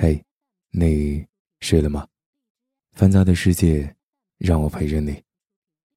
[0.00, 0.24] 嘿，
[0.70, 1.26] 你
[1.58, 2.06] 睡了吗？
[2.92, 3.92] 烦躁的世界，
[4.38, 5.20] 让我陪着你。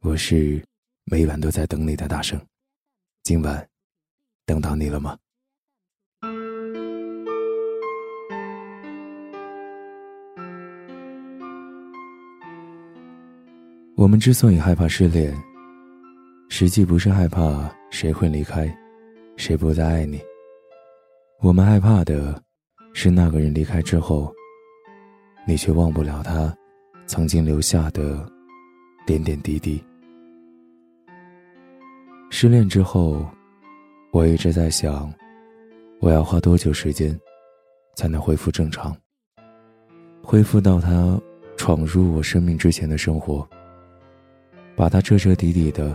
[0.00, 0.60] 我是
[1.04, 2.36] 每晚都在等你的大圣。
[3.22, 3.68] 今晚，
[4.46, 5.16] 等到你了吗？
[13.94, 15.32] 我们之所以害怕失恋，
[16.48, 18.76] 实际不是害怕谁会离开，
[19.36, 20.20] 谁不再爱你。
[21.38, 22.42] 我们害怕的。
[22.96, 24.32] 是那个人离开之后，
[25.46, 26.56] 你却忘不了他
[27.06, 28.24] 曾经留下的
[29.04, 29.82] 点点滴滴。
[32.30, 33.26] 失恋之后，
[34.12, 35.12] 我一直在想，
[36.00, 37.18] 我要花多久时间
[37.96, 38.96] 才能恢复正常，
[40.22, 41.20] 恢复到他
[41.56, 43.46] 闯入我生命之前的生活，
[44.76, 45.94] 把他彻彻底底的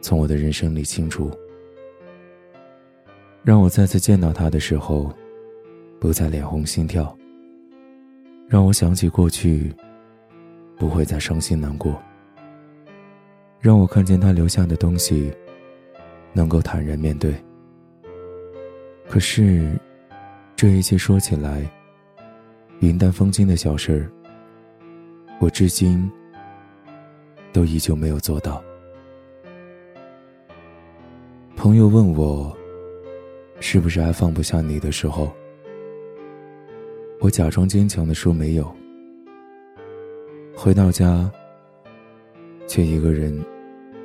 [0.00, 1.28] 从我的人生里清除，
[3.42, 5.12] 让我再次见到他的时候。
[6.00, 7.14] 不再脸红心跳，
[8.48, 9.70] 让我想起过去，
[10.78, 11.94] 不会再伤心难过。
[13.60, 15.30] 让我看见他留下的东西，
[16.32, 17.34] 能够坦然面对。
[19.10, 19.78] 可是，
[20.56, 21.70] 这一切说起来，
[22.78, 24.10] 云淡风轻的小事儿，
[25.38, 26.10] 我至今
[27.52, 28.64] 都依旧没有做到。
[31.56, 32.56] 朋友问我，
[33.60, 35.30] 是不是还放不下你的时候？
[37.20, 38.74] 我假装坚强的说没有。
[40.56, 41.30] 回到家，
[42.66, 43.44] 却一个人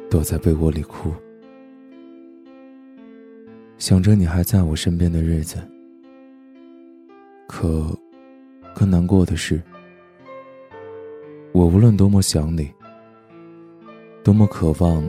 [0.10, 1.14] 躲在被窝里哭，
[3.78, 5.58] 想着你还在我身边的日子。
[7.48, 7.88] 可，
[8.74, 9.62] 更难过的是，
[11.54, 12.70] 我无论多么想你，
[14.26, 15.08] 多么渴望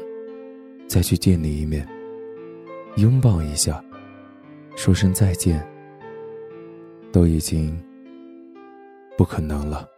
[0.86, 1.86] 再去见你一面，
[2.98, 3.84] 拥抱一下，
[4.76, 5.60] 说声再见，
[7.10, 7.76] 都已经。
[9.16, 9.88] 不可能了，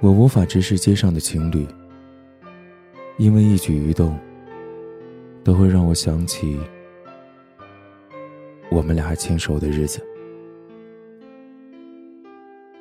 [0.00, 1.66] 我无法直视街上的情侣，
[3.16, 4.18] 因为一举一动
[5.42, 6.60] 都会让我想起
[8.70, 10.04] 我们俩还牵手的日子。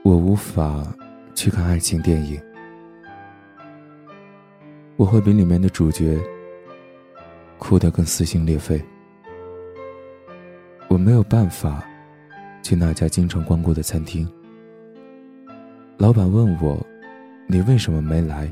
[0.03, 0.85] 我无法
[1.33, 2.37] 去看爱情电影，
[4.97, 6.19] 我会比里面的主角
[7.57, 8.83] 哭得更撕心裂肺。
[10.89, 11.86] 我没有办法。
[12.67, 14.27] 去那家经常光顾的餐厅，
[15.95, 16.85] 老板问我
[17.47, 18.51] ：“你为什么没来？”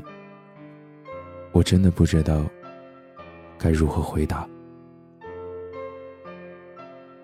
[1.52, 2.46] 我真的不知道
[3.58, 4.48] 该如何回答。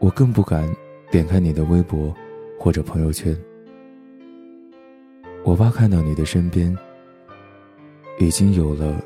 [0.00, 0.70] 我更不敢
[1.10, 2.14] 点开你的微博
[2.60, 3.34] 或者朋友圈，
[5.44, 6.76] 我怕看到你的身边
[8.18, 9.02] 已经有了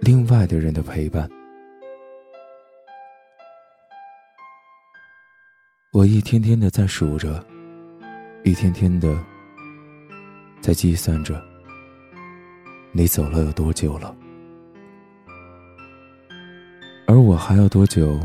[0.00, 1.30] 另外的人的陪伴。
[5.96, 7.42] 我一天天的在数着，
[8.44, 9.18] 一天天的
[10.60, 11.42] 在计算着，
[12.92, 14.14] 你走了有多久了，
[17.06, 18.20] 而我还要多久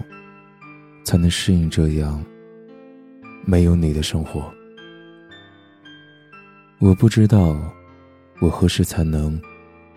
[1.06, 2.22] 才能适应这样
[3.46, 4.54] 没有你的生活？
[6.80, 7.56] 我不知道
[8.42, 9.42] 我何时才能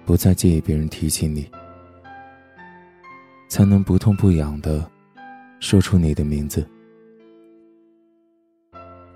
[0.05, 1.51] 不再介意别人提起你，
[3.49, 4.89] 才能不痛不痒的
[5.59, 6.65] 说出你的名字。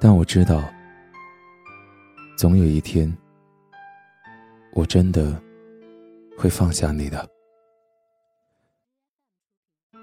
[0.01, 0.63] 但我知道，
[2.37, 3.13] 总有一天，
[4.73, 5.43] 我真的
[6.37, 7.29] 会放下你的。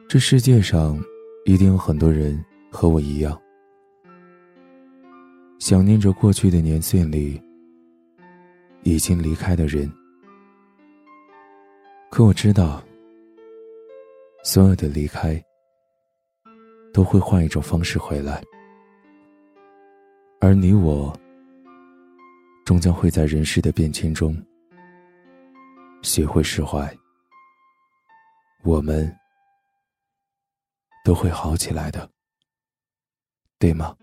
[0.10, 1.02] 这世界上
[1.46, 3.42] 一定有很多人和我一样，
[5.60, 7.42] 想念着过去的年岁里
[8.84, 9.90] 已经离开的人。
[12.12, 12.84] 可我知道，
[14.44, 15.42] 所有的离开
[16.94, 18.44] 都会换一种方式回来。
[20.46, 21.12] 而你我，
[22.66, 24.40] 终将会在人世的变迁中
[26.04, 26.88] 学会释怀。
[28.62, 29.12] 我们
[31.04, 32.08] 都会好起来的，
[33.58, 33.98] 对吗？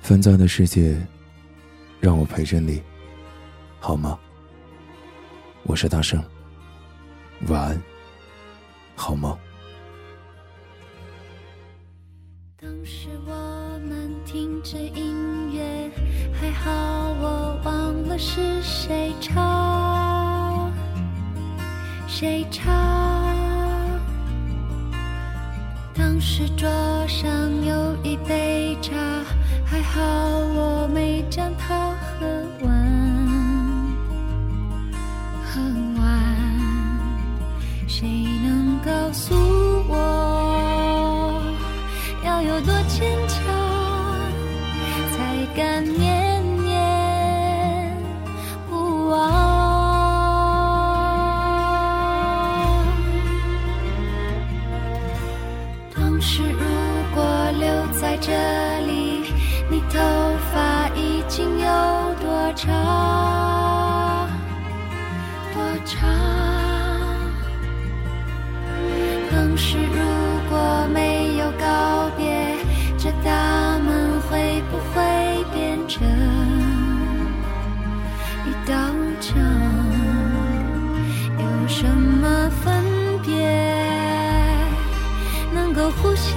[0.00, 1.00] 纷杂的世界，
[2.00, 2.82] 让我陪着你，
[3.78, 4.18] 好吗？
[5.62, 6.20] 我是大圣，
[7.46, 7.80] 晚安，
[8.96, 9.45] 好梦。
[12.58, 13.32] 当时我
[13.86, 15.90] 们听着音乐
[16.32, 16.72] 还好，
[17.20, 20.72] 我忘了是谁唱，
[22.08, 22.74] 谁唱。
[25.92, 26.66] 当时桌
[27.06, 27.30] 上
[27.62, 28.95] 有一杯茶，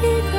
[0.01, 0.38] 够呼